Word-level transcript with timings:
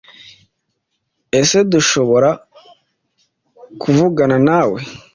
Ese 1.39 1.57
dushobora 1.71 2.29
kuvugana 3.81 4.37
na 4.47 4.61
we 4.69 4.79